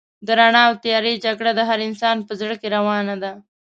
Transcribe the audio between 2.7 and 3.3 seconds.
روانه